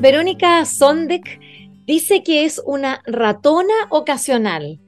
[0.00, 1.38] Verónica Sondek
[1.84, 4.80] dice que es una ratona ocasional.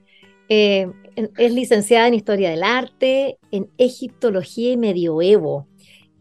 [0.49, 0.89] Eh,
[1.37, 5.67] es licenciada en Historia del Arte, en Egiptología y Medioevo,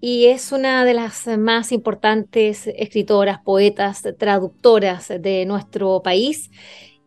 [0.02, 6.52] y es una de las más importantes escritoras, poetas, traductoras de nuestro país.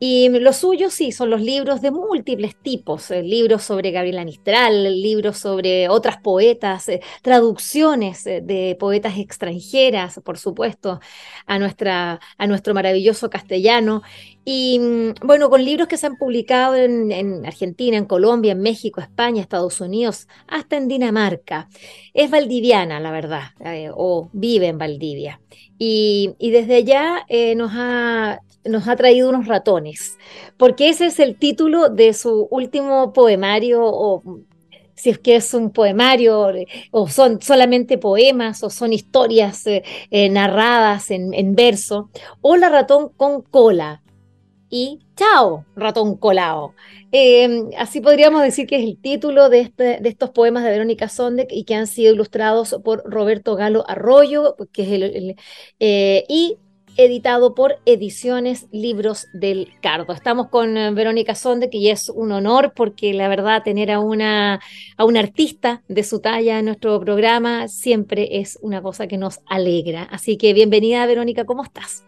[0.06, 5.00] Y lo suyo sí, son los libros de múltiples tipos, eh, libros sobre Gabriela Mistral,
[5.00, 11.00] libros sobre otras poetas, eh, traducciones eh, de poetas extranjeras, por supuesto,
[11.46, 14.02] a, nuestra, a nuestro maravilloso castellano.
[14.44, 19.00] Y mm, bueno, con libros que se han publicado en, Argentina, en Colombia, en México,
[19.00, 21.68] España, Estados Unidos, hasta en Dinamarca.
[22.12, 23.42] Es valdiviana, la verdad,
[23.94, 25.40] o vive en Valdivia.
[25.78, 30.18] Y, desde allá nos ha nos ha traído unos ratones,
[30.56, 34.22] porque ese es el título de su último poemario, o
[34.94, 36.52] si es que es un poemario,
[36.90, 43.10] o son solamente poemas, o son historias eh, eh, narradas en, verso, o La ratón
[43.16, 44.02] con cola.
[44.76, 46.74] Y chao, ratón colao.
[47.12, 51.08] Em, así podríamos decir que es el título de, este, de estos poemas de Verónica
[51.08, 55.36] Sondek y que han sido ilustrados por Roberto Galo Arroyo, que es el,
[55.78, 56.56] eh, y
[56.96, 60.12] editado por Ediciones Libros del Cardo.
[60.12, 64.60] Estamos con eh, Verónica Sonde, que es un honor porque la verdad tener a una,
[64.96, 69.38] a una artista de su talla en nuestro programa siempre es una cosa que nos
[69.46, 70.02] alegra.
[70.02, 72.04] Así que bienvenida Verónica, ¿cómo estás?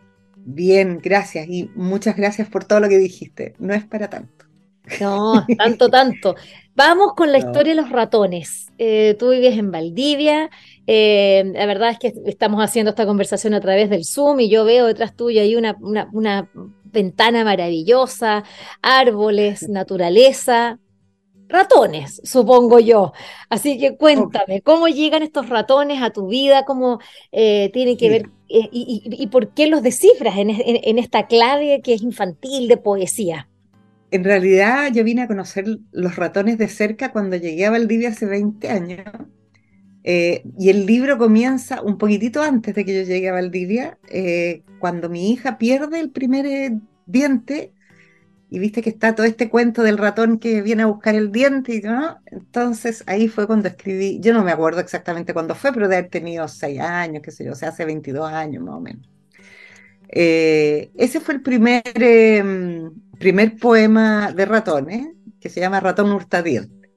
[0.49, 3.55] Bien, gracias y muchas gracias por todo lo que dijiste.
[3.59, 4.45] No es para tanto.
[5.01, 6.37] No, tanto, tanto.
[6.77, 8.71] Vamos con la historia de los ratones.
[8.79, 10.49] Eh, tú vives en Valdivia,
[10.87, 14.65] eh, la verdad es que estamos haciendo esta conversación a través del Zoom y yo
[14.65, 16.49] veo detrás tuyo ahí una, una,
[16.85, 18.45] ventana maravillosa,
[18.83, 20.79] árboles, naturaleza,
[21.49, 23.13] ratones, supongo yo.
[23.49, 26.65] Así que cuéntame, ¿cómo llegan estos ratones a tu vida?
[26.65, 26.99] ¿Cómo
[27.33, 32.03] eh, tienen que ver y, por qué los descifras en, en esta clave que es
[32.03, 33.49] infantil de poesía?
[34.11, 38.27] En realidad yo vine a conocer los ratones de cerca cuando llegué a Valdivia hace
[38.27, 39.05] 20 años
[40.09, 44.63] eh, y el libro comienza un poquitito antes de que yo llegue a Valdivia, eh,
[44.79, 47.73] cuando mi hija pierde el primer eh, diente
[48.49, 51.81] y viste que está todo este cuento del ratón que viene a buscar el diente,
[51.83, 52.19] ¿no?
[52.27, 56.11] Entonces ahí fue cuando escribí, yo no me acuerdo exactamente cuándo fue, pero de haber
[56.11, 59.09] tenido seis años, qué sé yo, o sea, hace 22 años más o menos.
[60.09, 65.09] ese fue el primer, em, primer poema de ratones,
[65.41, 66.91] que se llama Ratón Hurtadiente.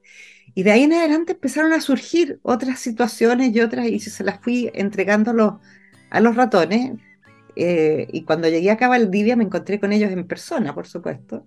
[0.54, 4.40] Y de ahí en adelante empezaron a surgir otras situaciones y otras, y se las
[4.42, 5.54] fui entregando a los,
[6.10, 7.00] a los ratones.
[7.60, 11.46] Eh, y cuando llegué acá a Valdivia me encontré con ellos en persona, por supuesto,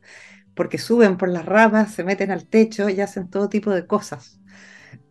[0.54, 4.40] porque suben por las ramas, se meten al techo y hacen todo tipo de cosas.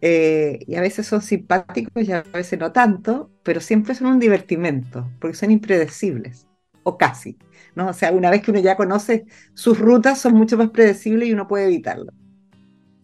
[0.01, 4.19] Eh, y a veces son simpáticos y a veces no tanto, pero siempre son un
[4.19, 6.47] divertimento, porque son impredecibles,
[6.84, 7.38] o casi.
[7.75, 7.89] ¿no?
[7.89, 11.33] O sea, una vez que uno ya conoce sus rutas, son mucho más predecibles y
[11.33, 12.13] uno puede evitarlo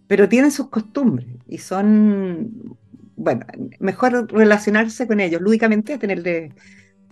[0.08, 2.78] pero tienen sus costumbres y son,
[3.16, 3.46] bueno,
[3.80, 6.54] mejor relacionarse con ellos lúdicamente a tenerle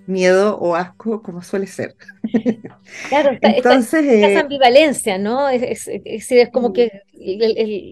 [0.07, 1.95] miedo o asco como suele ser.
[3.09, 5.49] Claro, Entonces, esa eh, ambivalencia, ¿no?
[5.49, 7.01] Es, es, como que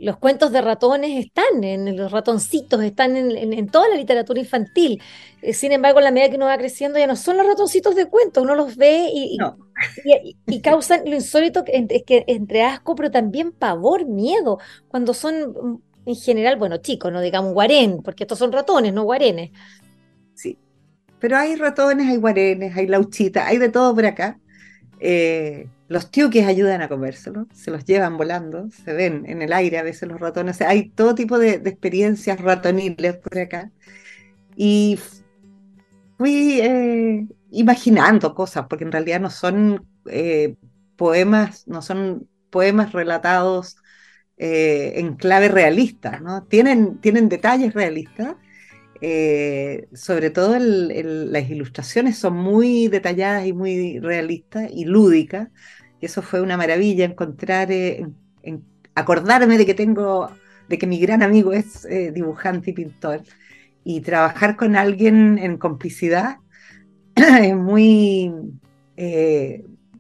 [0.04, 5.02] los cuentos de ratones están, en los ratoncitos, están en, toda la literatura infantil.
[5.42, 7.96] Eh, sin embargo, a la medida que uno va creciendo, ya no son los ratoncitos
[7.96, 9.38] de cuentos, uno los ve y,
[10.46, 15.82] y, causan lo insólito es que entre asco, pero también pavor, miedo, cuando son mm,
[16.06, 19.52] en general, bueno, chicos, no digamos guarén, porque estos son ratones, no guarenes.
[21.24, 24.38] Pero hay ratones, hay guarenes, hay lauchitas, hay de todo por acá.
[25.00, 29.78] Eh, los tiuques ayudan a comérselo, se los llevan volando, se ven en el aire
[29.78, 30.62] a veces los ratones.
[30.62, 33.72] hay todo tipo de, experiencias ratoniles por acá.
[34.58, 35.00] Y
[36.18, 40.58] fui eh, imaginando cosas, porque en realidad no son eh,
[40.98, 43.78] poemas, no son poemas relatados
[44.36, 46.44] en clave realista, ¿no?
[46.44, 48.36] Tienen, tienen detalles realistas,
[49.06, 55.50] eh, sobre todo las ilustraciones son muy detalladas y muy realistas y lúdicas.
[56.00, 58.08] Y eso fue una maravilla encontrar, eh,
[58.96, 60.32] acordarme de que tengo,
[60.70, 63.24] de que mi gran amigo es eh, dibujante y pintor.
[63.84, 66.38] y trabajar con alguien en complicidad
[67.16, 68.34] es muy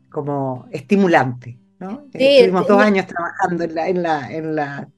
[0.09, 1.59] como estimulante.
[1.77, 2.07] ¿no?
[2.13, 4.89] Estuvimos dos años trabajando en, la, en, la, en, la,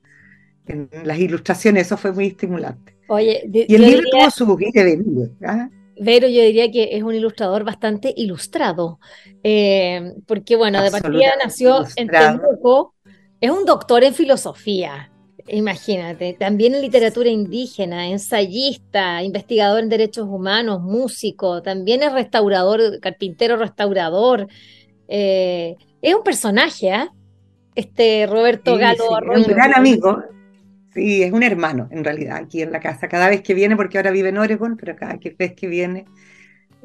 [0.68, 2.95] en las ilustraciones, eso fue muy estimulante.
[3.08, 5.70] Oye, y el libro tuvo su de ¿ah?
[5.98, 9.00] Vero, yo diría que es un ilustrador bastante ilustrado,
[9.44, 12.94] eh, porque bueno, de partida nació en Temuco,
[13.40, 15.12] es un doctor en filosofía,
[15.48, 23.56] imagínate, también en literatura indígena, ensayista, investigador en derechos humanos, músico, también es restaurador, carpintero
[23.56, 24.48] restaurador,
[25.08, 27.08] eh, es un personaje, ¿eh?
[27.74, 29.48] Este Roberto Galo Arroyo.
[29.48, 30.18] Un gran amigo,
[30.96, 33.08] Sí, es un hermano en realidad aquí en la casa.
[33.10, 36.06] Cada vez que viene, porque ahora vive en Oregon, pero cada vez que viene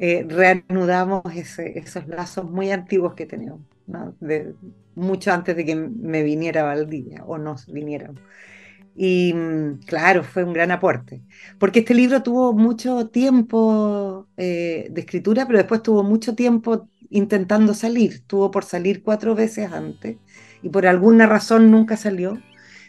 [0.03, 3.61] eh, reanudamos esos lazos muy antiguos que tenemos,
[4.19, 4.55] de,
[4.95, 8.19] mucho antes de que me viniera Valdivia o nos vinieran.
[8.95, 11.21] Y mm, claro, fue un gran aporte,
[11.59, 17.73] porque este libro tuvo mucho tiempo eh, de escritura, pero después tuvo mucho tiempo intentando
[17.75, 18.21] salir.
[18.25, 20.17] Tuvo por salir cuatro veces antes
[20.63, 22.43] y por alguna razón nunca salió.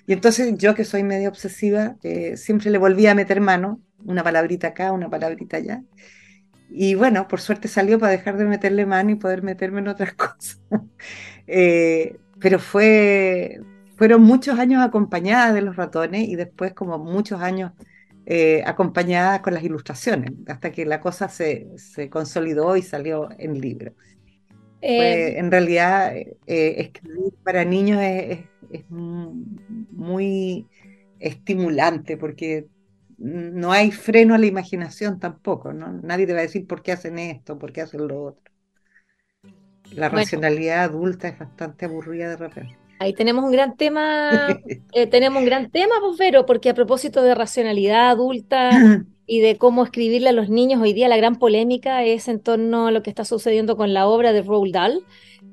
[0.06, 4.25] Y entonces yo que soy medio obsesiva, eh, siempre le volvía a meter mano, una
[4.25, 5.82] palabrita acá, una palabrita allá.
[6.70, 10.14] Y bueno, por suerte salió para dejar de meterle mano y poder meterme en otras
[10.14, 10.60] cosas.
[11.46, 13.60] Eh, pero fue,
[13.96, 17.72] fueron muchos años acompañadas de los ratones y después como muchos años
[18.26, 23.60] eh, acompañadas con las ilustraciones, hasta que la cosa se, se consolidó y salió en
[23.60, 23.94] libro.
[24.81, 26.12] en realidad,
[26.46, 28.51] escribir para niños es, es
[28.88, 30.66] muy
[31.19, 32.66] estimulante porque
[33.19, 35.92] no hay freno a la imaginación tampoco, ¿no?
[36.02, 38.52] Nadie te va a decir por qué hacen esto, por qué hacen lo otro.
[39.94, 42.76] La racionalidad adulta es bastante aburrida de repente.
[42.98, 44.30] Ahí tenemos un gran tema,
[44.92, 48.70] eh, tenemos un gran tema, pues, porque a propósito de racionalidad adulta
[49.26, 52.86] y de cómo escribirle a los niños, hoy día la gran polémica es en torno
[52.86, 55.04] a lo que está sucediendo con la obra de Roald Dahl,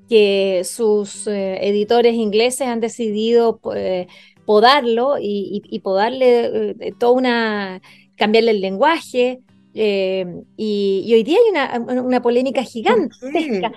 [0.10, 4.08] que sus eh, editores ingleses han decidido eh,
[4.46, 7.82] podarlo y, podarle eh, toda una,
[8.16, 9.42] cambiarle el lenguaje.
[9.74, 11.38] Y, hoy día
[11.72, 13.72] hay una, polémica gigantesca.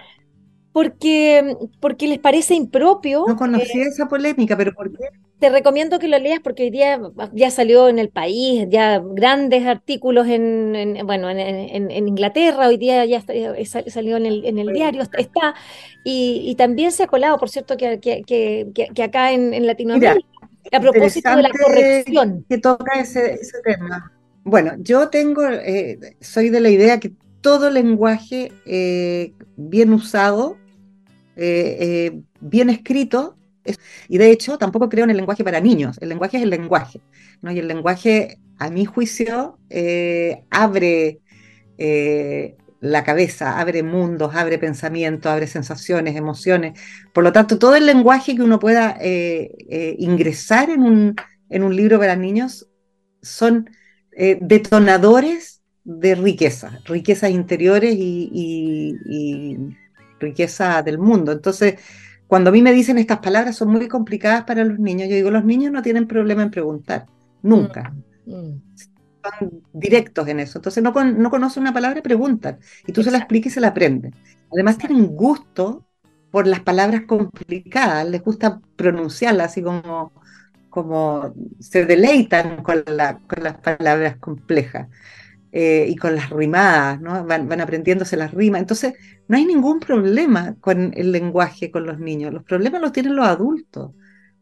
[0.72, 3.24] Porque, porque les parece impropio.
[3.28, 5.08] No conocía esa polémica, pero ¿por qué?
[5.42, 7.00] te recomiendo que lo leas porque hoy día
[7.32, 13.20] ya salió en el país, ya grandes artículos en, bueno, en, Inglaterra, hoy día ya
[13.88, 15.54] salió en el, en el diario, está,
[16.04, 20.24] y, también se ha colado, por cierto, que, que, acá en, Latinoamérica,
[20.70, 22.46] a propósito de la corrección.
[22.48, 24.12] Que toca ese, tema.
[24.44, 30.56] Bueno, yo tengo, eh, soy de la idea que todo lenguaje eh, bien usado,
[31.36, 33.36] eh, bien escrito,
[34.08, 35.98] y de hecho, tampoco creo en el lenguaje para niños.
[36.00, 37.00] El lenguaje es el lenguaje.
[37.42, 37.52] ¿no?
[37.52, 41.20] Y el lenguaje, a mi juicio, eh, abre
[41.78, 46.78] eh, la cabeza, abre mundos, abre pensamientos, abre sensaciones, emociones.
[47.12, 51.16] Por lo tanto, todo el lenguaje que uno pueda eh, ingresar en un,
[51.48, 52.68] en un libro para niños
[53.22, 53.70] son
[54.14, 58.94] detonadores de riqueza, riquezas interiores y
[60.22, 61.32] riqueza del mundo.
[61.32, 61.76] Entonces,
[62.26, 65.30] cuando a mí me dicen estas palabras son muy complicadas para los niños, yo digo,
[65.30, 67.06] los niños no tienen problema en preguntar,
[67.42, 67.92] nunca.
[68.24, 68.62] Mm, mm.
[69.22, 70.58] Son directos en eso.
[70.58, 72.58] Entonces no, no conocen una palabra, preguntan.
[72.86, 74.14] Y tú se la explicas y se la aprenden.
[74.50, 75.86] Además tienen gusto
[76.30, 80.12] por las palabras complicadas, les gusta pronunciarlas así como,
[80.70, 84.88] como se deleitan con, con las palabras complejas.
[85.54, 87.26] Eh, y con las rimadas, ¿no?
[87.26, 88.62] Van, aprendiéndose las rimas.
[88.62, 88.94] Entonces,
[89.28, 92.32] no hay ningún problema con el lenguaje con los niños.
[92.32, 93.92] Los problemas los tienen los adultos,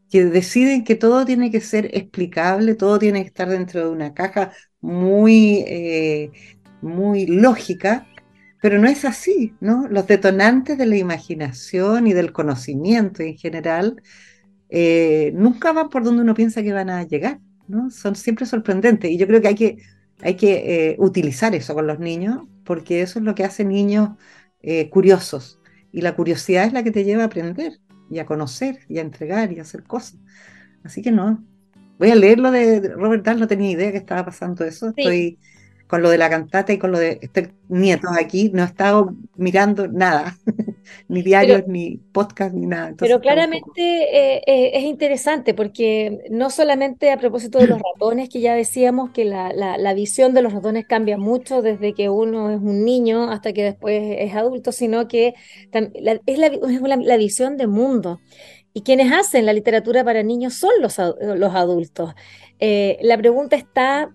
[0.09, 4.13] que deciden que todo tiene que ser explicable, todo tiene que estar dentro de una
[4.13, 6.31] caja muy, eh,
[6.81, 8.07] muy lógica,
[8.61, 9.87] pero no es así, ¿no?
[9.89, 14.01] Los detonantes de la imaginación y del conocimiento en general
[14.69, 17.89] eh, nunca van por donde uno piensa que van a llegar, ¿no?
[17.91, 19.77] Son siempre sorprendentes y yo creo que hay que
[20.21, 24.11] hay que eh, utilizar eso con los niños, porque eso es lo que hace niños
[24.61, 25.59] eh, curiosos.
[25.91, 29.01] Y la curiosidad es la que te lleva a aprender y a conocer y a
[29.01, 30.19] entregar y a hacer cosas.
[30.83, 31.43] Así que no.
[31.97, 34.89] Voy a leer lo de Robert Dahl, no tenía idea que estaba pasando eso.
[34.95, 35.39] Estoy
[35.91, 39.13] con lo de la cantata y con lo de este nietos aquí, no he estado
[39.35, 40.37] mirando nada,
[41.09, 42.93] ni diarios, ni podcast, ni nada.
[42.97, 48.39] pero claramente eh, eh, es interesante porque no solamente a propósito de los ratones, que
[48.39, 52.61] ya decíamos que la, la, visión de los ratones cambia mucho desde que uno es
[52.61, 55.33] un niño hasta que después es adulto, sino que
[55.73, 58.21] es, la, la visión de mundo.
[58.73, 62.13] Y quienes hacen la literatura para niños son los, los adultos.
[62.59, 64.13] Eh, la pregunta está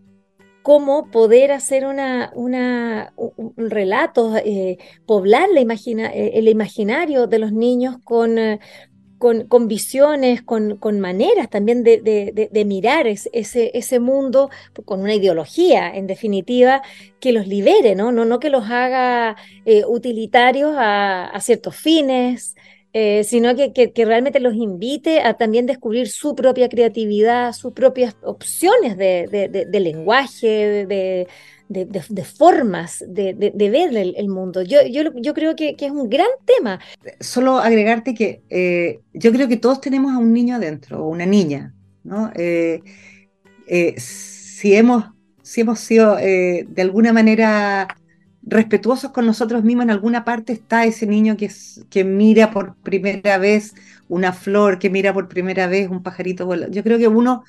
[0.66, 2.52] cómo poder hacer una, un,
[3.56, 8.58] relato, eh, poblar eh, el imaginario de los niños con, eh,
[9.16, 14.50] con, visiones, con, con, maneras también de, mirar ese, ese mundo
[14.84, 16.82] con una ideología, en definitiva,
[17.20, 19.36] que los libere, no, no, no que los haga
[19.86, 22.56] utilitarios a, a ciertos fines,
[22.92, 28.16] eh, sino que, que, realmente los invite a también descubrir su propia creatividad, sus propias
[28.22, 31.26] opciones de, lenguaje, de,
[32.24, 34.62] formas de, ver el, mundo.
[34.62, 36.80] Yo, yo, yo creo que, es un gran tema.
[37.20, 41.26] Solo agregarte que eh, yo creo que todos tenemos a un niño adentro, o una
[41.26, 42.30] niña, ¿no?
[42.34, 42.80] Eh,
[43.98, 45.04] si, hemos,
[45.42, 47.88] si hemos sido de alguna manera
[48.46, 53.74] respetuosos con nosotros mismos, en alguna parte está ese niño que, mira por primera vez
[54.08, 57.42] una flor, que mira por primera vez un pajarito Yo creo que uno,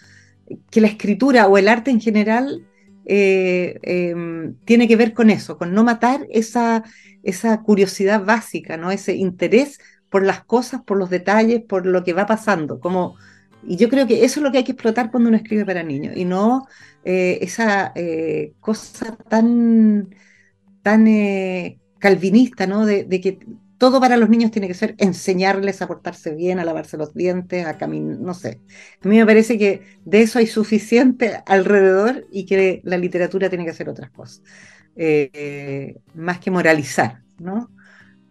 [0.72, 2.66] que la escritura o el arte en general
[3.06, 6.84] eh, em, tiene que ver con eso, con no matar esa,
[7.24, 8.90] esa curiosidad básica, ¿no?
[8.90, 12.80] ese interés por las cosas, por los detalles, por lo que va pasando.
[12.80, 13.16] Como,
[13.64, 15.84] y yo creo que eso es lo que hay que explotar cuando uno escribe para
[15.84, 16.68] niños, y no
[17.06, 20.10] eh, esa eh, cosa tan
[20.88, 22.86] tan eh, calvinista, ¿no?
[22.86, 23.40] De, que
[23.78, 27.66] todo para los niños tiene que ser enseñarles a portarse bien, a lavarse los dientes,
[27.66, 28.62] a caminar, no sé.
[29.04, 33.66] A mí me parece que de eso hay suficiente alrededor y que la literatura tiene
[33.66, 34.44] que hacer otras cosas,
[34.96, 37.70] eh, más que moralizar, ¿no?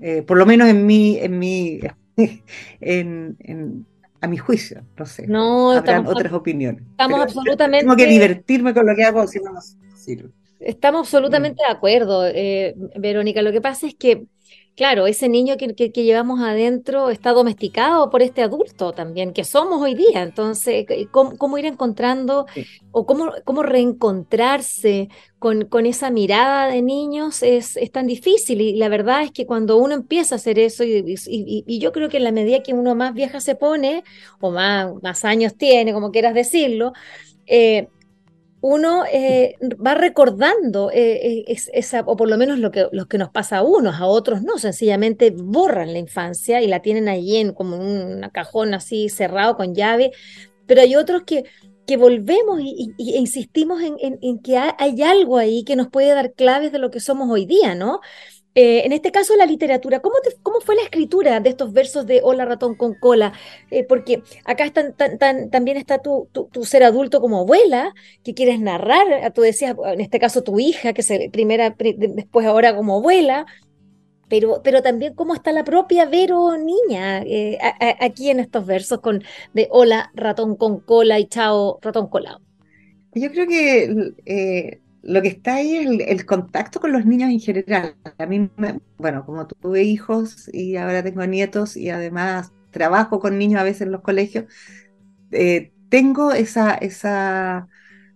[0.01, 1.81] Eh, por lo menos en mi, en mi,
[2.81, 3.87] en,
[4.23, 5.27] a mi juicio, no sé.
[5.27, 6.81] No, Habrán otras opiniones.
[6.93, 7.85] Estamos absolutamente.
[7.85, 9.61] Tengo que divertirme con lo que hago, si no, no
[9.95, 10.31] sirve.
[10.61, 13.43] Estamos absolutamente de acuerdo, eh, Verónica.
[13.43, 14.25] Lo que pasa es que,
[14.75, 19.95] claro, ese niño que, llevamos adentro está domesticado por este adulto también, que somos hoy
[19.95, 20.23] día.
[20.23, 22.47] Entonces, ¿cómo, ir encontrando
[22.91, 25.09] o cómo, cómo reencontrarse
[25.39, 28.61] con, con, esa mirada de niños es, es, tan difícil?
[28.63, 32.17] Y la verdad es que cuando uno empieza a hacer eso, y, yo creo que
[32.17, 34.05] en la medida que uno más vieja se pone,
[34.41, 36.93] o más, más años tiene, como quieras decirlo,
[37.47, 37.89] eh,
[38.67, 39.55] uno eh,
[39.85, 43.97] va recordando eh, eh, o por lo menos lo que, que nos pasa a unos,
[43.97, 48.75] a otros no, sencillamente borran la infancia y la tienen ahí en como un cajón
[48.75, 50.13] así cerrado con llave,
[50.67, 51.45] pero hay otros que,
[51.87, 56.73] que volvemos y, insistimos en, en, que hay algo ahí que nos puede dar claves
[56.73, 58.01] de lo que somos hoy día, ¿no?
[58.59, 62.23] Eh, en este caso, la literatura, ¿cómo, ¿cómo, fue la escritura de estos versos de
[62.25, 63.35] Hola ratón con cola?
[63.71, 66.31] Eh, porque acá también está tu,
[66.63, 67.93] ser adulto como abuela,
[68.25, 72.75] que quieres narrar, tú decías, en este caso tu hija, que es primera, después ahora
[72.75, 73.45] como abuela,
[74.31, 77.59] pero, pero también cómo está la propia Vero niña eh,
[78.01, 79.23] aquí en estos versos con
[79.53, 82.41] de Hola ratón con cola y Chao ratón colado.
[83.13, 87.95] Yo creo que lo que está ahí es el, contacto con los niños en general.
[88.19, 88.51] A mí,
[88.99, 93.83] bueno, como tuve hijos y ahora tengo nietos y además trabajo con niños a veces
[93.83, 94.47] en los colegios,
[95.31, 97.69] eh, tengo esa, esa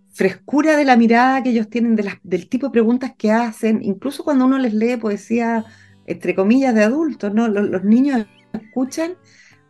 [0.09, 4.45] frescura de la mirada que ellos tienen, del tipo de preguntas que hacen, incluso cuando
[4.45, 5.63] uno les lee poesía,
[6.05, 7.47] entre comillas, de adultos, ¿no?
[7.47, 9.13] Los, niños escuchan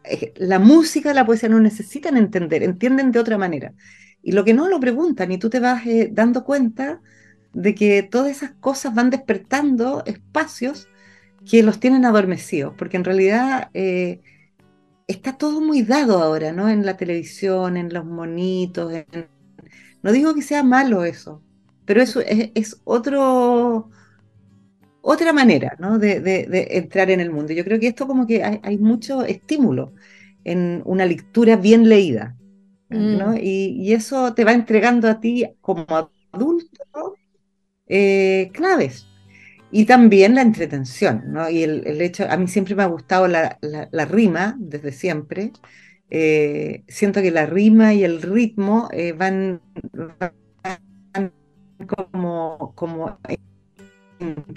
[0.04, 3.74] eh, la música, la poesía, no necesitan entender, entienden de otra manera.
[4.24, 7.01] Y lo que no lo preguntan, y tú te vas eh, dando cuenta
[7.54, 10.88] de que todas esas cosas van despertando espacios
[11.50, 14.22] que los tienen adormecidos, porque en realidad eh,
[15.08, 16.70] está todo muy dado ahora, ¿no?
[16.70, 18.94] En la televisión, en los monitos.
[20.04, 21.42] No digo que sea malo eso,
[21.86, 23.90] pero eso es, otro,
[25.01, 26.00] otra manera, ¿no?
[26.00, 27.54] De, entrar en el mundo.
[27.54, 29.94] Yo creo que esto como que hay mucho estímulo
[30.44, 32.36] en una lectura bien leída.
[32.91, 33.38] Mm.
[33.41, 35.86] Y, eso te va entregando a ti como
[36.31, 37.15] adulto
[37.88, 39.07] eh, claves.
[39.71, 41.50] Y también la entretención, ¿no?
[41.50, 43.57] Y el, hecho, a mí siempre me ha gustado la,
[44.10, 45.53] rima, desde siempre.
[46.10, 49.62] Eh, siento que la rima y el ritmo eh, van,
[51.88, 53.17] como, como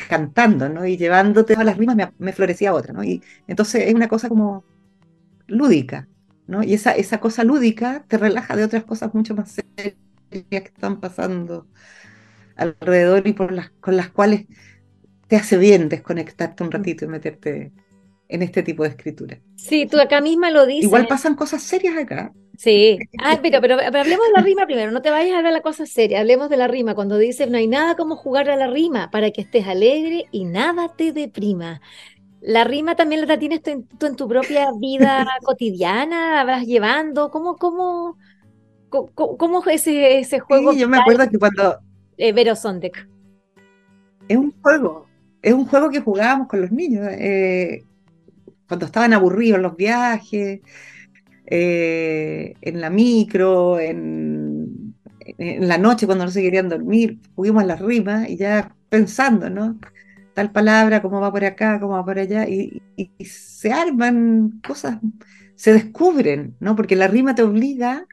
[0.09, 0.85] cantando, ¿no?
[0.85, 3.05] Y llevándote a las rimas me, me florecía otra, ¿no?
[3.05, 4.65] Y entonces es una cosa como
[5.47, 6.09] lúdica.
[6.63, 9.97] Y esa, esa cosa lúdica te relaja de otras cosas mucho más serias
[10.31, 11.67] que están pasando
[12.57, 14.47] alrededor y por las, con las cuales
[15.27, 17.73] te hace bien desconectarte un ratito y meterte
[18.29, 19.39] en este tipo de escritura.
[19.57, 20.85] Sí, tú acá misma lo dices.
[20.85, 22.33] Igual pasan cosas serias acá.
[22.57, 22.99] Sí.
[23.19, 25.63] Ah, pero, pero, hablemos de la rima primero, no te vayas a hablar de la
[25.63, 26.95] cosa seria, hablemos de la rima.
[26.95, 30.45] Cuando dices no hay nada como jugar a la rima para que estés alegre y
[30.45, 31.81] nada te deprima.
[32.47, 33.71] ¿La rima también la tienes tú
[34.07, 36.45] en, tu propia vida cotidiana?
[36.45, 37.31] ¿Vas llevando?
[37.31, 38.19] ¿Cómo, cómo,
[38.91, 40.73] cómo, es ese, ese juego?
[40.73, 41.79] Sí, yo me acuerdo que cuando,
[42.19, 43.09] eh, Vero Sondek?
[44.29, 45.07] Es un juego,
[45.41, 47.83] es un juego que jugábamos con los niños eh,
[48.69, 50.61] cuando estaban aburridos en los viajes,
[51.47, 54.95] eh, en la micro, en,
[55.39, 59.79] en, la noche cuando no se querían dormir, juguemos las rimas y ya pensando, ¿no?
[60.35, 64.99] Tal palabra, cómo va por acá, cómo va por allá, y, y se arman cosas,
[65.55, 66.75] se descubren, ¿no?
[66.75, 68.07] Porque la rima te obliga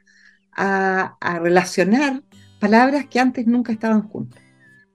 [0.52, 2.22] a, a relacionar
[2.60, 4.40] palabras que antes nunca estaban juntas.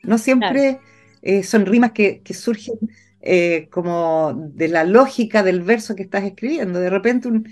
[0.04, 0.80] No siempre
[1.22, 2.76] eh, son rimas que, que surgen
[3.20, 6.80] eh, como de la lógica del verso que estás escribiendo.
[6.80, 7.48] De repente un,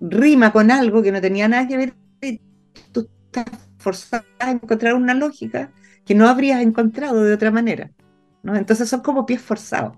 [0.00, 2.40] rima con algo que no tenía nada que ver y
[2.92, 3.46] tú estás
[3.78, 5.72] forzado a encontrar una lógica
[6.04, 7.90] que no habrías encontrado de otra manera.
[8.44, 8.54] ¿No?
[8.54, 9.96] Entonces son como pies forzados.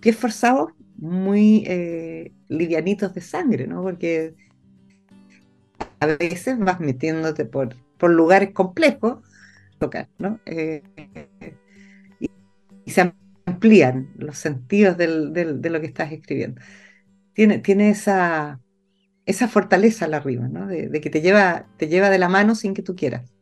[0.00, 3.82] Pies forzados muy eh, livianitos de sangre, ¿no?
[3.82, 4.34] Porque
[6.00, 9.20] a veces vas metiéndote por, por lugares complejos,
[10.18, 10.40] ¿no?
[10.46, 10.82] Eh,
[12.20, 13.12] y, se
[13.46, 16.60] amplían los sentidos de lo que estás escribiendo.
[17.32, 18.60] Tiene, tiene esa,
[19.26, 20.66] esa fortaleza la rima, ¿no?
[20.66, 23.35] De, de, que te lleva, te lleva de la mano sin que tú quieras.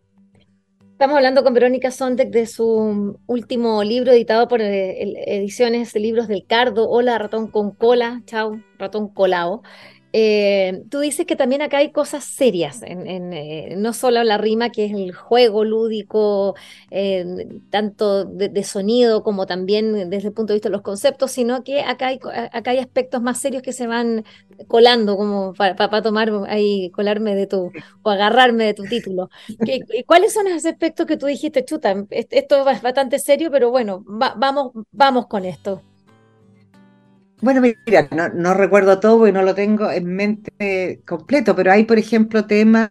[0.94, 6.28] Estamos hablando con Verónica Sondek de su último libro editado por eh, Ediciones de Libros
[6.28, 9.64] del Cardo, Hola, ratón con cola, chao, ratón colao.
[10.16, 14.70] Eh, tú dices que también acá hay cosas serias, en, eh, no solo la rima,
[14.70, 16.54] que es el juego lúdico,
[16.92, 17.24] eh,
[17.68, 21.82] tanto de, sonido como también desde el punto de vista de los conceptos, sino que
[21.82, 22.20] acá hay,
[22.52, 24.24] acá hay aspectos más serios que se van
[24.68, 29.30] colando, como para, para, tomar ahí, colarme de tu, o agarrarme de tu título.
[29.66, 34.04] ¿Qué, ¿Cuáles son esos aspectos que tú dijiste, chuta, esto es bastante serio, pero bueno,
[34.04, 35.82] va, vamos, vamos con esto?
[37.44, 41.98] Bueno, mira, no, recuerdo todo y no lo tengo en mente completo, pero hay, por
[41.98, 42.88] ejemplo, temas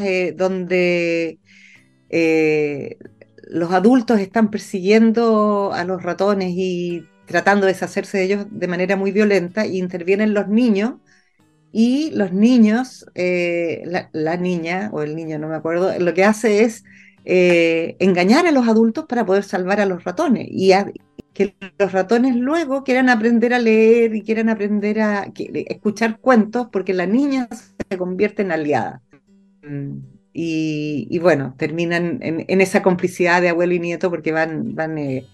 [0.00, 1.40] eh, donde
[2.08, 2.98] eh,
[3.48, 8.94] los adultos están persiguiendo a los ratones y tratando de deshacerse de ellos de manera
[8.94, 11.00] muy violenta y intervienen los niños
[11.72, 16.62] y los niños, eh, la, niña o el niño, no me acuerdo, lo que hace
[16.62, 16.84] es
[17.24, 20.72] engañar a los adultos para poder salvar a los ratones y,
[21.36, 26.94] que los ratones luego quieran aprender a leer y quieran aprender a escuchar cuentos porque
[26.94, 29.02] la niña se convierte en aliada.
[30.32, 35.26] Y, y bueno, terminan en, esa complicidad de abuelo y nieto porque van, van eh,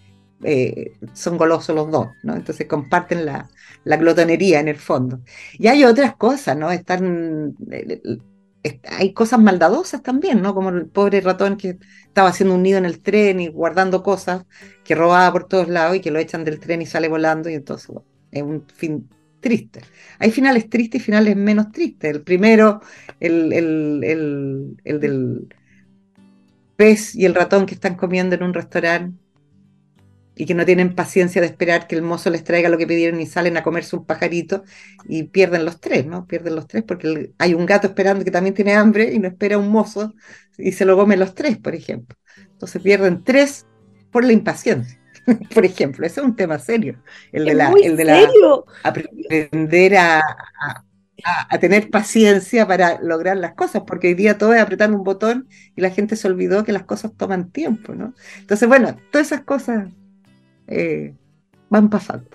[0.43, 2.35] eh, son golosos los dos, ¿no?
[2.35, 3.49] Entonces comparten la,
[3.85, 5.21] la, glotonería en el fondo.
[5.53, 6.73] Y hay otras cosas, ¿no?
[6.73, 7.55] Están,
[8.85, 10.55] hay cosas maldadosas también, ¿no?
[10.55, 14.45] Como el pobre ratón que estaba haciendo un nido en el tren y guardando cosas
[14.85, 17.55] que robaba por todos lados y que lo echan del tren y sale volando y
[17.55, 19.09] entonces bueno, es un fin
[19.41, 19.81] triste.
[20.19, 22.11] Hay finales tristes y finales menos tristes.
[22.15, 22.81] El primero,
[23.21, 25.49] el, el, el, el del
[26.77, 29.22] pez y el ratón que están comiendo en un restaurante
[30.35, 33.21] y que no tienen paciencia de esperar que el mozo les traiga lo que pidieron
[33.21, 34.65] y salen a comerse un pajarito
[35.05, 36.27] y pierden los tres, ¿no?
[36.27, 39.59] Pierden los tres porque hay un gato esperando que también tiene hambre y no espera
[39.59, 40.15] un mozo
[40.57, 42.17] y se lo come los tres, por ejemplo.
[42.39, 43.67] Entonces pierden tres
[44.11, 44.99] por la impaciencia.
[45.55, 47.03] por ejemplo, ese es un tema serio.
[47.31, 48.29] El de la, el de la
[48.83, 50.85] aprender a, a,
[51.49, 55.49] a, tener paciencia para lograr las cosas, porque hoy día todo es apretar un botón
[55.77, 58.15] y la gente se olvidó que las cosas toman tiempo, ¿no?
[58.41, 59.89] Entonces, bueno, todas esas cosas
[60.67, 61.15] eh,
[61.69, 62.29] van pasando.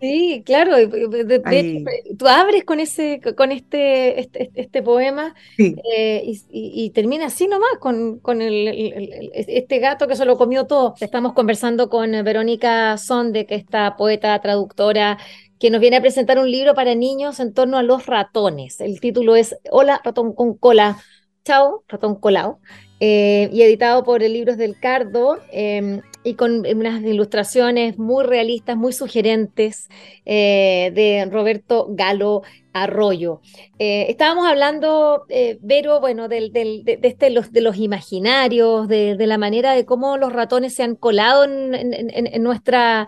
[0.00, 0.76] Sí, claro.
[0.76, 1.84] De, de, de
[2.18, 5.76] tú abres con ese, con este, este, este poema sí.
[5.96, 10.16] eh, y, y, y, termina así nomás con, con el, el, el, este gato que
[10.16, 10.94] se lo comió todo.
[11.00, 15.18] Estamos conversando con Verónica Sonde, que esta poeta, traductora,
[15.58, 18.80] que nos viene a presentar un libro para niños en torno a los ratones.
[18.80, 20.98] El título es Hola, ratón con cola.
[21.44, 22.60] Chao, ratón colao.
[23.00, 25.38] Eh, y editado por el Libros del Cardo.
[25.52, 29.88] Eh, y con unas ilustraciones muy realistas, muy sugerentes
[30.26, 33.40] eh, de Roberto Galo Arroyo.
[33.78, 35.24] Eh, estábamos hablando,
[35.60, 39.86] Vero, bueno, del, de, de, este, los, de los imaginarios, de, de, la manera de
[39.86, 43.06] cómo los ratones se han colado en, en, nuestra...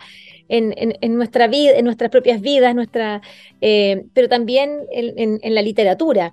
[0.53, 3.23] En, en, nuestra vida, en nuestras propias vidas, nuestra,
[3.61, 6.33] pero también en, en la literatura.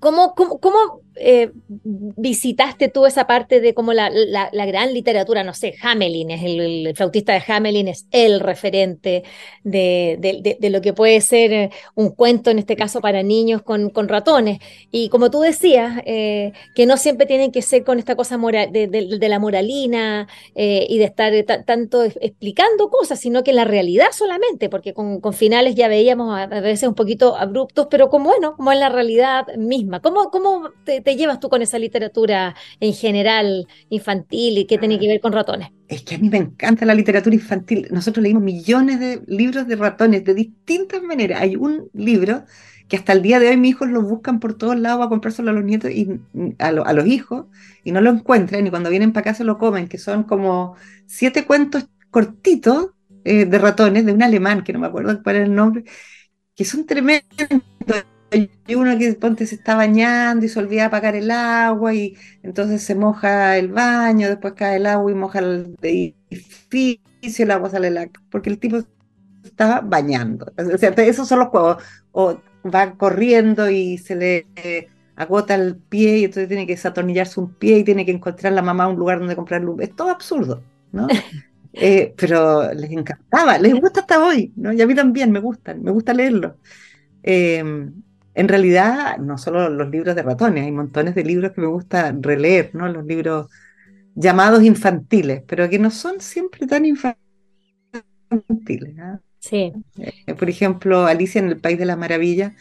[0.00, 5.44] ¿Cómo, cómo, cómo eh, visitaste tú esa parte de como la, la, la, gran literatura?
[5.44, 9.24] No sé, Hamelin, es el, el, flautista de Hamelin es el referente
[9.64, 13.62] de, de, de, de, lo que puede ser un cuento, en este caso para niños
[13.62, 14.58] con, con ratones.
[14.90, 18.72] Y como tú decías, eh, que no siempre tienen que ser con esta cosa moral,
[18.72, 21.32] de, la moralina eh, y de estar
[21.64, 26.44] tanto explicando cosas, sino que la realidad solamente, porque con, con finales ya veíamos a,
[26.44, 30.00] a, veces un poquito abruptos, pero como bueno, como en la realidad misma.
[30.00, 34.98] ¿Cómo, cómo te, te llevas tú con esa literatura en general infantil y que tiene
[34.98, 35.70] que ver con ratones?
[35.88, 37.88] Es que a mí me encanta la literatura infantil.
[37.90, 41.40] Nosotros leímos millones de libros de ratones de distintas maneras.
[41.40, 42.44] Hay un libro
[42.88, 45.48] que hasta el día de hoy mis hijos lo buscan por todos lados a comprárselo
[45.48, 46.20] a los nietos y
[46.58, 47.46] a, a los hijos
[47.84, 50.76] y no lo encuentran y cuando vienen para acá se lo comen, que son como
[51.06, 52.90] siete cuentos cortitos
[53.24, 55.84] eh, de ratones de un alemán, que no me acuerdo cuál era el nombre,
[56.54, 57.48] que son tremendos.
[58.30, 62.82] Y uno que ponte se está bañando y se olvida apagar el agua y entonces
[62.82, 67.90] se moja el baño, después cae el agua y moja el edificio, el agua sale
[67.90, 68.08] la...
[68.30, 68.80] porque el tipo
[69.42, 70.52] estaba bañando.
[70.74, 71.82] O sea, esos son los juegos.
[72.12, 74.46] O va corriendo y se le
[75.16, 78.62] agota el pie y entonces tiene que desatornillarse un pie y tiene que encontrar la
[78.62, 79.80] mamá un lugar donde comprar luz.
[79.80, 80.62] Es todo absurdo,
[80.92, 81.06] ¿no?
[81.80, 84.72] Eh, pero les encantaba, les gusta hasta hoy, ¿no?
[84.72, 86.54] Y a mí también me gustan, me gusta leerlos.
[87.22, 87.62] Eh,
[88.38, 92.14] en realidad, no solo los libros de ratones, hay montones de libros que me gusta
[92.20, 92.86] releer, ¿no?
[92.86, 93.48] Los libros
[94.14, 97.18] llamados infantiles, pero que no son siempre tan infantiles.
[99.00, 99.18] ¿ah?
[99.40, 99.72] Sí.
[99.98, 102.52] Eh, por ejemplo, Alicia en el País de las Maravillas,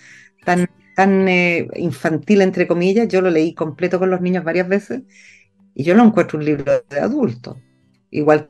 [0.44, 1.28] tan, tan
[1.76, 5.04] infantil, entre comillas, yo lo leí completo con los niños varias veces
[5.76, 7.56] y yo lo encuentro un libro de adultos.
[8.10, 8.50] Igual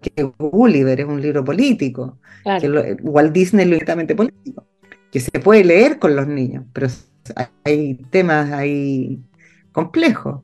[0.00, 2.18] que Gulliver es un libro político,
[2.60, 4.66] que Walt Disney es lentamente político,
[5.16, 6.88] que se puede leer con los niños, pero
[7.64, 9.18] hay temas ahí
[9.72, 10.42] complejos.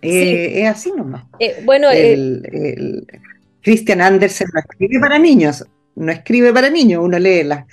[0.00, 1.24] Eh, es así nomás.
[1.40, 3.18] Eh, bueno, el, eh,
[3.60, 7.64] Christian Andersen no escribe para niños, no escribe para niños, uno lee las,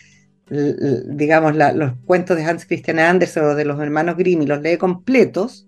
[0.49, 4.77] digamos, los cuentos de Hans Christian Andersen o de los hermanos Grimm y los lee
[4.77, 5.67] completos,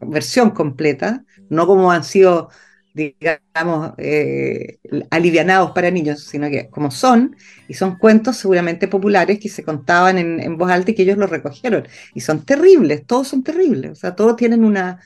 [0.00, 2.48] versión completa, no como han sido
[2.94, 4.78] digamos, eh,
[5.10, 10.16] alivianados para niños, sino que como son, y son cuentos seguramente populares que se contaban
[10.18, 11.86] en, voz alta y que ellos los recogieron.
[12.14, 15.00] Y son terribles, todos son terribles, o sea, todos tienen una...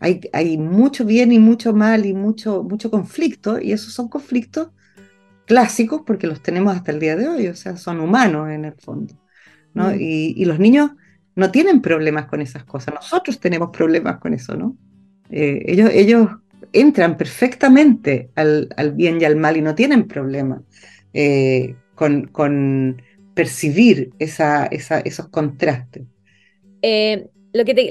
[0.00, 4.70] Hay, hay mucho bien y mucho mal y mucho, mucho conflicto, y esos son conflictos
[5.46, 8.74] clásicos porque los tenemos hasta el día de hoy, o sea, son humanos en el
[8.74, 9.14] fondo.
[9.74, 9.90] ¿no?
[9.90, 10.00] Mm.
[10.00, 10.92] Y, y, los niños
[11.36, 14.76] no tienen problemas con esas cosas, nosotros tenemos problemas con eso, ¿no?
[15.30, 16.28] Eh, ellos, ellos
[16.74, 20.62] entran perfectamente al, bien y al mal y no tienen problema
[21.14, 23.02] eh, con,
[23.34, 26.02] percibir esa, esos contrastes.
[26.82, 27.90] Eh, lo que,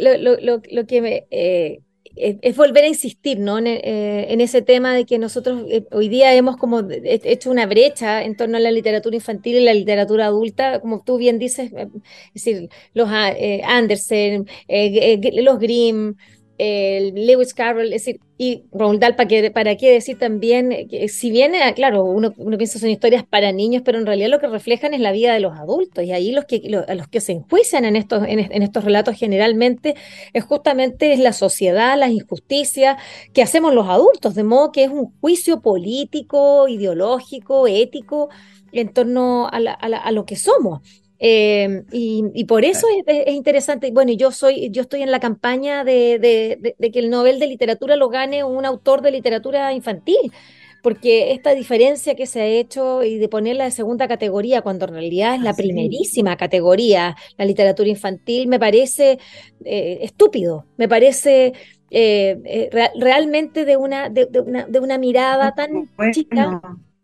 [0.72, 1.80] lo, que me, eh,
[2.15, 3.58] es volver a insistir ¿no?
[3.58, 8.58] en, ese tema de que nosotros hoy día hemos como hecho una brecha en torno
[8.58, 11.89] a la literatura infantil y la literatura adulta, como tú bien dices, es
[12.34, 16.15] decir, los Andersen, los Grimm,
[16.58, 21.32] Lewis Carroll, es decir, y Roald Dahl, ¿para qué, para qué decir también, que si
[21.32, 24.94] bien, claro, uno, uno, piensa son historias para niños, pero en realidad lo que reflejan
[24.94, 27.86] es la vida de los adultos, y ahí los que, a los que se enjuician
[27.86, 29.96] en estos, en, estos relatos generalmente
[30.34, 32.98] es justamente la sociedad, las injusticias
[33.34, 38.30] que hacemos los adultos, de modo que es un juicio político, ideológico, ético,
[38.72, 40.82] en torno a, a lo que somos.
[41.25, 43.91] Eh, y, por eso es, interesante.
[43.91, 48.09] Bueno, yo soy, yo estoy en la campaña de, que el Nobel de Literatura lo
[48.09, 50.33] gane un autor de literatura infantil,
[50.81, 54.95] porque esta diferencia que se ha hecho y de ponerla de segunda categoría, cuando en
[54.95, 59.17] realidad es la primerísima categoría, la literatura infantil, me parece
[59.63, 61.53] eh, estúpido, me parece
[61.89, 66.59] eh, realmente de una, de, una, de una mirada tan chica.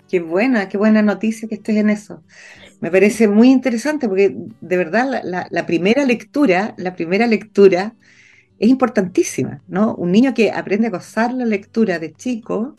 [0.10, 2.21] Qué buena, qué buena noticia que estés en eso
[2.82, 7.96] me parece muy interesante porque de verdad la, primera lectura, la primera lectura
[8.58, 9.96] es importantísima, ¿no?
[9.96, 12.76] Un niño que aprende a gozar la lectura de chico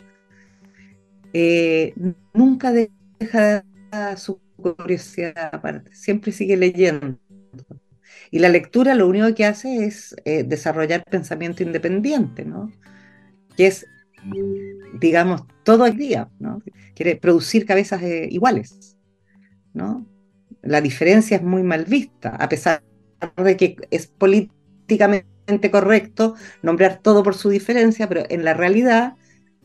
[1.33, 1.95] eh,
[2.33, 3.65] nunca deja
[4.17, 7.19] su curiosidad aparte, siempre sigue leyendo.
[8.31, 12.71] Y la lectura lo único que hace es eh, desarrollar pensamiento independiente, ¿no?
[13.57, 13.87] Que es,
[14.99, 16.63] digamos, todo el día, ¿no?
[16.95, 18.97] Quiere producir cabezas eh, iguales.
[19.75, 20.07] ¿No?
[20.63, 22.83] La diferencia es muy mal vista, a pesar
[23.37, 29.17] de que es políticamente correcto nombrar todo por su diferencia, pero en la realidad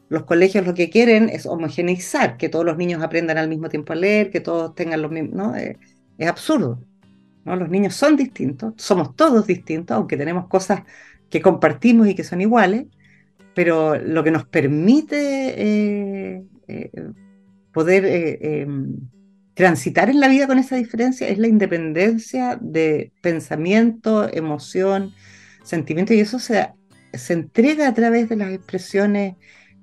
[0.10, 3.94] los colegios lo que quieren es homogeneizar, que todos los niños aprendan al mismo tiempo
[3.94, 5.56] a leer, que todos tengan los mismos, ¿no?
[5.56, 5.78] Es,
[6.28, 6.80] absurdo.
[7.44, 10.84] Los niños son distintos, somos todos distintos, aunque tenemos cosas
[11.30, 12.86] que compartimos y que son iguales,
[13.54, 16.92] pero lo que nos permite eh, eh,
[17.72, 18.96] poder eh, em,
[19.56, 25.14] transitar en la vida con esa diferencia es la independencia de pensamiento, emoción,
[25.64, 26.70] sentimiento, y eso se,
[27.30, 29.36] entrega a través de las expresiones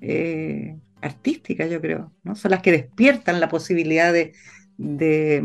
[0.02, 2.36] eh, artísticas, yo creo, ¿no?
[2.36, 4.34] Son las que despiertan la posibilidad de,
[4.76, 5.42] de,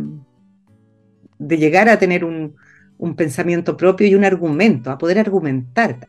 [1.40, 2.56] llegar a tener un,
[2.98, 6.06] un pensamiento propio y un argumento, a poder argumentar,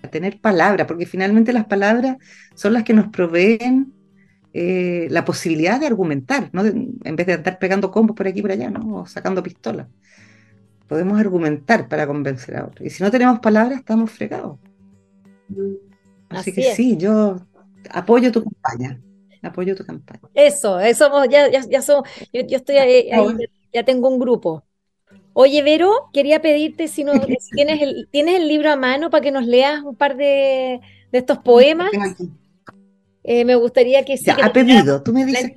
[0.00, 2.18] a tener palabras, porque finalmente las palabras
[2.54, 3.92] son las que nos proveen
[4.52, 6.64] eh, la posibilidad de argumentar, ¿no?
[6.64, 8.96] en vez de andar pegando combos por aquí y por allá, ¿no?
[8.96, 9.86] o sacando pistolas.
[10.88, 12.84] Podemos argumentar para convencer a otros.
[12.84, 14.58] Y si no tenemos palabras, estamos fregados.
[16.28, 17.36] Así, que sí, yo
[17.90, 19.00] apoyo tu campaña.
[19.42, 20.20] Apoyo tu campaña.
[20.34, 23.08] Eso, eso ya, ya, ya yo, estoy ahí,
[23.72, 24.64] ya tengo un grupo.
[25.32, 27.12] Oye, Vero, quería pedirte si, no,
[27.54, 30.80] tienes, el, tienes el libro a mano para que nos leas un par de,
[31.12, 31.90] de estos poemas.
[33.32, 34.24] Eh, me gustaría que sí.
[34.24, 35.52] Ya, ha pedido, tú me dices.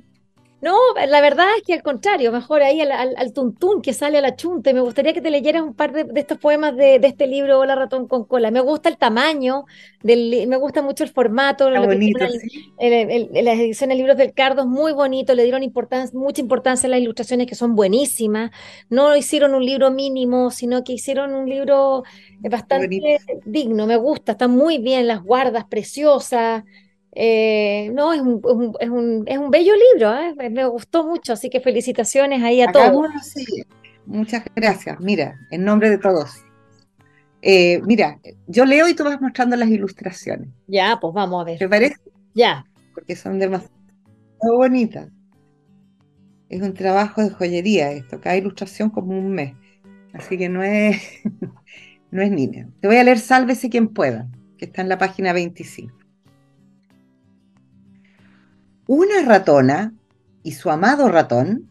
[0.60, 4.20] No, la verdad es que al contrario, mejor ahí al, al, tuntún que sale a
[4.20, 4.72] la chunta.
[4.72, 8.06] Me gustaría que te leyeras un par de, estos poemas de, este libro, Hola ratón
[8.06, 8.52] con cola.
[8.52, 9.64] Me gusta el tamaño,
[10.04, 11.68] del, me gusta mucho el formato.
[11.68, 15.60] Lo bonito, las ediciones libros del Cardo es muy bonito, le dieron
[16.12, 18.52] mucha importancia a las ilustraciones que son buenísimas.
[18.88, 22.04] No hicieron un libro mínimo, sino que hicieron un libro
[22.38, 23.88] bastante digno.
[23.88, 26.62] Me gusta, está muy bien, las guardas preciosas.
[27.16, 28.42] Eh, no, es un,
[28.80, 30.50] es, un, es un, bello libro, ¿eh?
[30.50, 33.06] me gustó mucho, así que felicitaciones ahí a todos.
[34.06, 36.42] Muchas gracias, mira, en nombre de todos.
[37.40, 40.48] Eh, mira, yo leo y tú vas mostrando las ilustraciones.
[40.66, 41.58] Ya, pues vamos a ver.
[41.58, 41.96] ¿Te parece?
[42.34, 42.64] Ya.
[42.94, 43.70] Porque son demasiado
[44.40, 45.08] bonitas.
[46.48, 49.54] Es un trabajo de joyería esto, cada ilustración como un mes.
[50.14, 51.00] Así que no es,
[52.10, 52.68] no es niña.
[52.80, 56.03] Te voy a leer Sálvese quien pueda, que está en la página 25.
[58.86, 59.94] Una ratona
[60.42, 61.70] y su amado ratón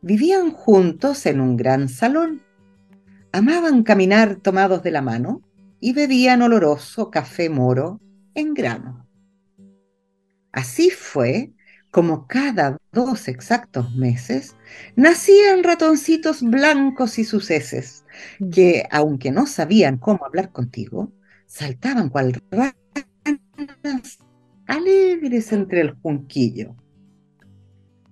[0.00, 2.40] vivían juntos en un gran salón.
[3.30, 5.42] Amaban caminar tomados de la mano
[5.80, 8.00] y bebían oloroso café moro
[8.34, 9.06] en grano.
[10.50, 11.52] Así fue
[11.90, 14.56] como cada dos exactos meses
[14.96, 18.06] nacían ratoncitos blancos y sus heces,
[18.50, 21.12] que, aunque no sabían cómo hablar contigo,
[21.44, 24.18] saltaban cual ranas
[24.66, 26.74] alegres entre el junquillo.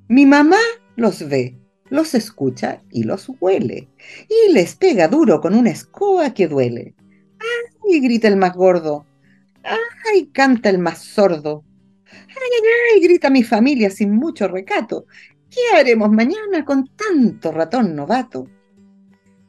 [0.09, 0.59] Mi mamá
[0.97, 1.59] los ve,
[1.91, 3.89] los escucha y los huele,
[4.29, 6.95] y les pega duro con una escoba que duele.
[7.39, 8.01] ¡Ay!
[8.01, 9.07] grita el más gordo.
[9.63, 10.27] ¡Ay!
[10.33, 11.65] canta el más sordo.
[12.07, 13.01] ¡Ay, ay, ay!
[13.01, 15.07] grita mi familia sin mucho recato.
[15.51, 18.49] ¿Qué haremos mañana con tanto ratón novato?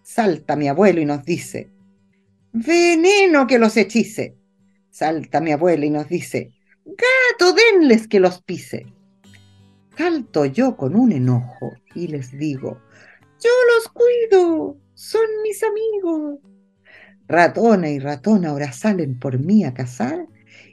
[0.03, 1.71] Salta mi abuelo y nos dice,
[2.53, 4.37] veneno que los hechice.
[4.91, 6.51] Salta mi abuelo y nos dice,
[6.85, 8.85] Gato, denles que los pise.
[9.97, 12.79] Salto yo con un enojo y les digo,
[13.41, 16.39] yo los cuido, son mis amigos.
[17.27, 20.27] Ratona y ratón ahora salen por mí a cazar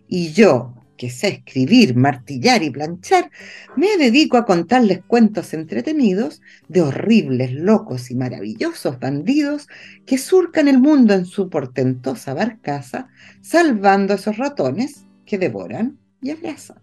[0.07, 3.31] y yo, que sé escribir, martillar y planchar,
[3.75, 9.67] me dedico a contarles cuentos entretenidos de horribles, locos y maravillosos bandidos
[10.05, 13.09] que surcan el mundo en su portentosa barcaza,
[13.41, 16.81] salvando a esos ratones que devoran y abraza.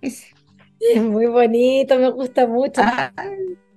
[0.00, 2.80] Es muy bonito, me gusta mucho.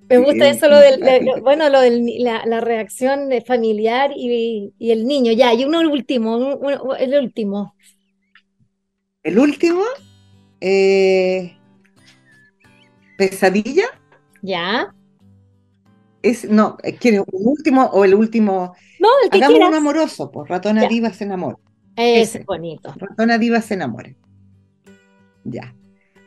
[0.09, 1.01] me gusta eso, lo del,
[1.41, 5.33] bueno, lo de la, reacción familiar y, el niño.
[5.33, 6.59] Ya, y uno el último,
[6.97, 7.75] el último.
[9.21, 9.83] El último,
[10.61, 11.57] eh,
[13.17, 13.85] pesadilla.
[14.41, 14.93] Ya.
[16.21, 18.73] Es, no, ¿quieres un último o el último?
[18.99, 21.57] No, el que Hagamos un amoroso, pues Ratona Diva se enamora.
[21.97, 22.93] Es bonito.
[22.95, 24.15] Ratona Diva se enamora.
[25.43, 25.75] Ya.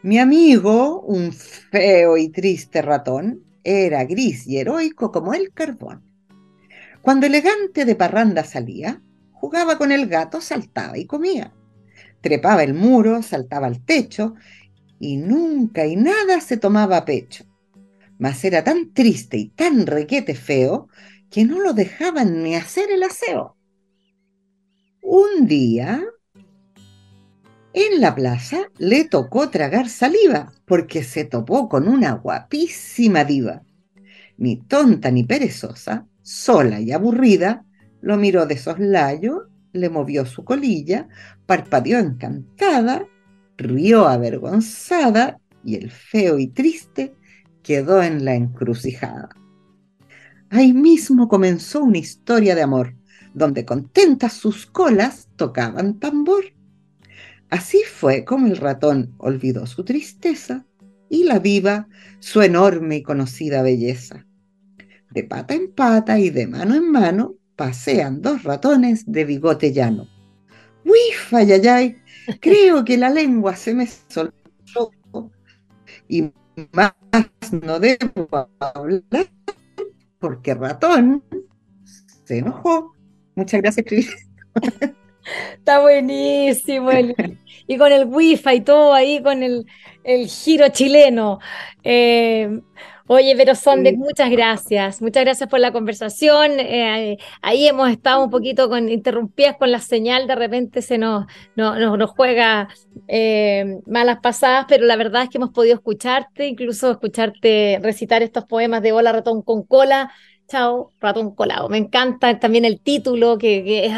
[0.02, 6.04] Mi amigo, un feo y triste ratón, era gris y heroico como el carbón.
[7.02, 9.02] Cuando elegante de parranda salía,
[9.32, 11.52] jugaba con el gato, saltaba y comía.
[12.20, 14.34] Trepaba el muro, saltaba al techo
[14.98, 17.44] y nunca y nada se tomaba pecho.
[18.18, 20.88] Mas era tan triste y tan requete feo
[21.30, 23.56] que no lo dejaban ni hacer el aseo.
[25.02, 26.02] Un día
[27.76, 33.62] en la plaza le tocó tragar saliva porque se topó con una guapísima diva.
[34.38, 37.66] Ni tonta ni perezosa, sola y aburrida,
[38.00, 41.08] lo miró de soslayo, le movió su colilla,
[41.44, 43.06] parpadeó encantada,
[43.58, 47.14] rió avergonzada y el feo y triste
[47.62, 49.28] quedó en la encrucijada.
[50.48, 52.94] Ahí mismo comenzó una historia de amor,
[53.34, 56.55] donde contentas sus colas tocaban tambor.
[57.50, 60.66] Así fue como el ratón olvidó su tristeza
[61.08, 64.26] y la viva su enorme y conocida belleza.
[65.10, 70.08] De pata en pata y de mano en mano pasean dos ratones de bigote llano.
[70.84, 71.96] ¡Uy, fayayay!
[72.40, 74.92] Creo que la lengua se me soltó
[76.08, 76.32] y
[76.72, 76.92] más
[77.62, 79.30] no debo hablar
[80.18, 81.22] porque ratón
[82.24, 82.94] se enojó.
[83.34, 84.10] Muchas gracias, Cris.
[85.54, 86.90] Está buenísimo.
[87.66, 89.66] y con el wifi y todo ahí, con el,
[90.04, 91.40] el giro chileno.
[91.82, 92.60] Eh,
[93.08, 95.02] oye, pero Sonde, muchas gracias.
[95.02, 96.52] Muchas gracias por la conversación.
[96.58, 101.26] Eh, ahí hemos estado un poquito con interrumpidas con la señal, de repente se nos,
[101.56, 102.68] nos juega
[103.08, 108.44] eh, malas pasadas, pero la verdad es que hemos podido escucharte, incluso escucharte recitar estos
[108.44, 110.12] poemas de Hola Ratón con Cola.
[110.48, 111.68] Chao, ratón colado.
[111.68, 113.92] Me encanta también el título, que, es,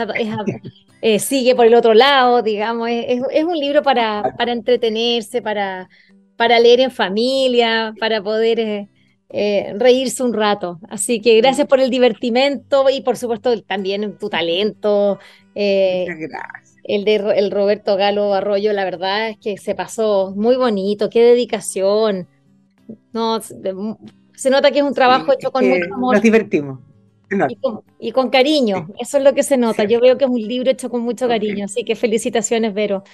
[1.01, 2.89] eh, sigue por el otro lado, digamos.
[2.91, 5.89] Es, es un libro para, para entretenerse, para,
[6.37, 8.89] para leer en familia, para poder eh,
[9.31, 10.79] eh, reírse un rato.
[10.89, 15.19] Así que gracias por el divertimento y por supuesto también tu talento.
[15.55, 21.23] El de el Roberto Galo Arroyo, la verdad es que se pasó muy bonito, qué
[21.23, 22.27] dedicación.
[23.13, 26.15] No, se nota que es un trabajo hecho con mucho amor.
[26.15, 26.79] Nos divertimos.
[27.99, 29.85] Y con, cariño, eso es lo que se nota.
[29.85, 33.05] Yo veo que es un libro hecho con mucho cariño, así que felicitaciones, Vero.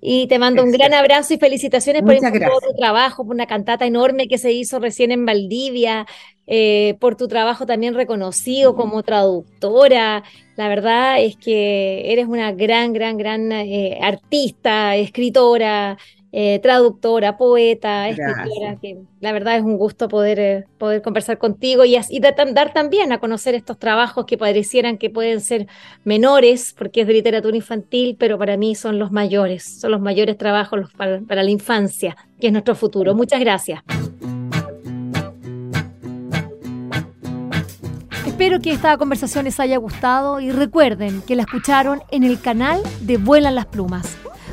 [0.00, 3.84] Y te mando un gran abrazo y felicitaciones por, todo tu trabajo, por una cantata
[3.84, 6.06] enorme que se hizo recién en Valdivia,
[6.46, 10.22] eh, por tu trabajo también reconocido como traductora.
[10.56, 15.98] La verdad es que eres una gran, gran, gran eh, artista, escritora,
[16.30, 21.86] eh, traductora, poeta, escritora, que la verdad es un gusto poder, eh, poder conversar contigo
[21.86, 25.66] y, y dar también a conocer estos trabajos que parecieran que pueden ser
[26.04, 30.36] menores, porque es de literatura infantil, pero para mí son los mayores, son los mayores
[30.36, 33.14] trabajos para, para la infancia, que es nuestro futuro.
[33.14, 33.82] Muchas gracias.
[38.26, 42.82] Espero que esta conversación les haya gustado y recuerden que la escucharon en el canal
[43.00, 44.16] de Vuelan las Plumas